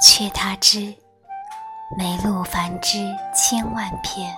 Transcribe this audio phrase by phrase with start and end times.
[0.00, 0.94] 却他知
[1.96, 2.98] 梅露繁枝
[3.34, 4.32] 千万片，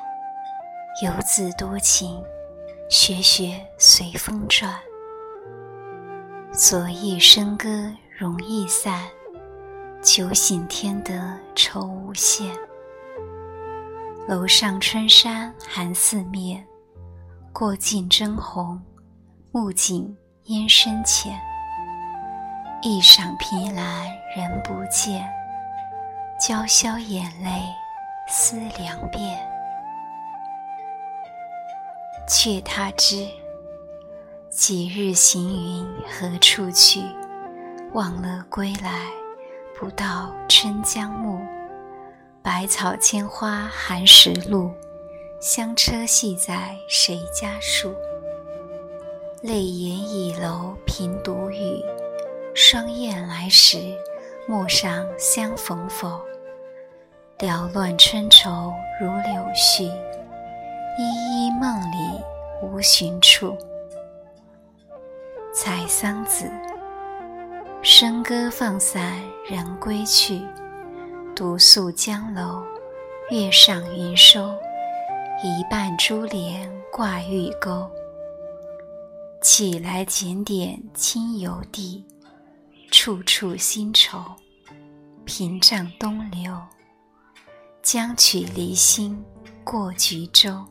[1.03, 2.23] 游子多情，
[2.89, 4.75] 学雪随风转。
[6.53, 9.07] 昨夜笙歌容易散，
[10.03, 12.51] 酒醒天得愁无限。
[14.27, 16.67] 楼上春山寒四面，
[17.53, 18.81] 过尽征鸿，
[19.53, 21.37] 暮景烟深浅。
[22.83, 25.29] 一晌凭栏人不见，
[26.39, 27.65] 娇消眼泪
[28.29, 29.37] 思量遍。
[32.29, 33.27] 却他知，
[34.49, 37.03] 几日行云何处去？
[37.93, 39.07] 忘了归来，
[39.77, 41.41] 不到春江暮。
[42.41, 44.71] 百草千花寒食路，
[45.41, 47.93] 香车系在谁家树？
[49.43, 51.83] 泪眼倚楼凭独语，
[52.55, 53.79] 双燕来时，
[54.47, 56.21] 陌上相逢否？
[57.39, 59.85] 缭乱春愁如柳絮，
[60.99, 62.21] 依依梦里
[62.63, 63.57] 无寻处。
[65.55, 66.45] 采桑子，
[67.83, 70.47] 笙歌放散人归去。
[71.35, 72.63] 独宿江楼，
[73.31, 74.51] 月上云收，
[75.43, 77.91] 一半珠帘挂玉钩。
[79.43, 82.05] 起来检点清油地，
[82.91, 84.19] 处处新愁，
[85.25, 86.57] 屏障东流。
[87.83, 89.25] 将取离心
[89.65, 90.67] 过橘洲。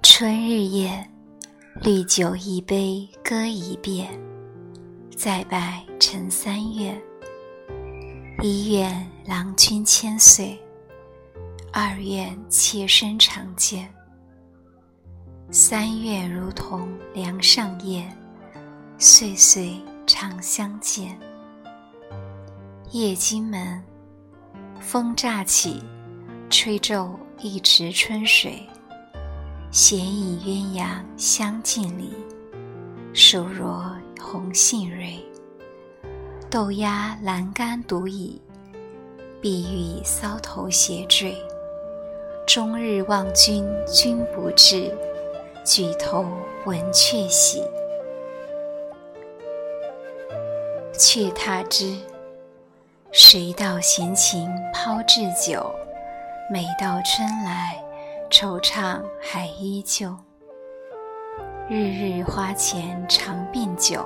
[0.00, 1.10] 春日宴，
[1.82, 4.08] 绿酒一杯歌一遍。
[5.16, 7.02] 再拜陈三愿，
[8.40, 10.56] 一愿郎君千岁，
[11.76, 13.92] 二愿妾身常见，
[15.50, 18.16] 三愿如同梁上燕，
[18.96, 19.74] 岁岁
[20.06, 21.18] 常相见。
[22.92, 23.82] 夜惊门，
[24.78, 25.82] 风乍起，
[26.48, 28.64] 吹皱一池春水，
[29.72, 30.38] 闲倚
[30.78, 32.14] 鸳鸯相近里，
[33.12, 33.92] 手若。
[34.20, 35.22] 红杏蕊，
[36.48, 38.40] 豆压栏杆独倚，
[39.40, 41.36] 碧玉搔头斜坠。
[42.46, 44.94] 终日望君君不至，
[45.64, 46.26] 举头
[46.66, 47.62] 闻鹊喜。
[50.92, 51.96] 却踏之，
[53.10, 55.74] 谁道闲情抛掷酒？
[56.50, 57.82] 每到春来，
[58.30, 60.14] 惆怅还依旧。
[61.66, 64.04] 日日花前长鬓酒，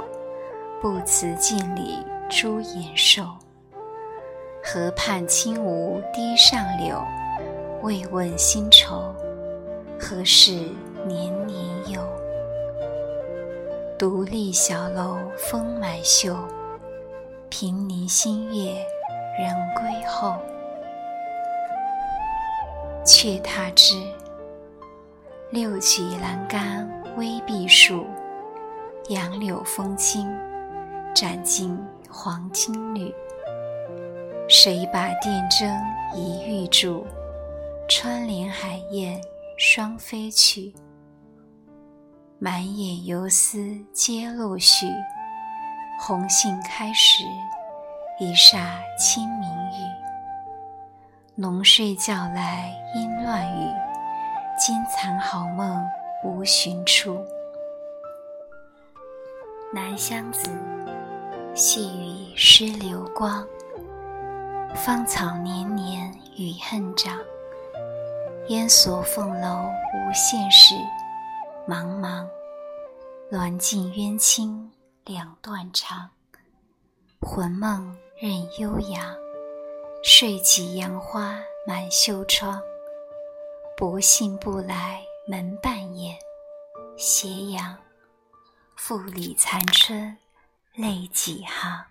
[0.81, 1.98] 不辞镜里
[2.31, 3.25] 朱颜瘦。
[4.62, 7.03] 河畔轻梧堤上柳，
[7.83, 9.15] 未问新愁，
[10.00, 10.53] 何事
[11.06, 11.59] 年年
[11.89, 12.03] 有？
[13.97, 16.37] 独立小楼风满袖，
[17.49, 18.72] 平林新月
[19.39, 20.37] 人归后。
[23.05, 23.95] 却他知，
[25.50, 26.89] 六曲栏杆。
[27.16, 28.06] 微碧树，
[29.09, 30.33] 杨柳风轻，
[31.12, 31.77] 展尽
[32.09, 33.12] 黄金缕。
[34.49, 35.69] 谁把电灯
[36.15, 37.05] 一玉柱？
[37.91, 39.19] 穿林海燕
[39.56, 40.75] 双飞去。
[42.38, 44.93] 满眼游丝皆露絮，
[45.98, 47.25] 红杏开时，
[48.21, 48.59] 一霎
[48.98, 49.81] 清明雨。
[51.34, 53.72] 浓睡觉来应乱语，
[54.59, 55.82] 今残好梦。
[56.25, 57.25] 无寻处，
[59.72, 60.50] 南乡子，
[61.54, 63.47] 细雨湿流光。
[64.75, 67.16] 芳草年年与恨长，
[68.48, 70.75] 烟锁凤楼无限事。
[71.69, 72.26] 茫茫，
[73.31, 74.72] 鸾镜鸳清
[75.04, 76.09] 两断肠。
[77.20, 79.14] 魂梦任悠扬，
[80.03, 82.59] 睡起杨花满袖窗。
[83.76, 85.03] 不信不来。
[85.30, 86.16] 门半掩，
[86.97, 87.77] 斜阳，
[88.77, 90.16] 复里残春
[90.74, 91.84] 泪几行。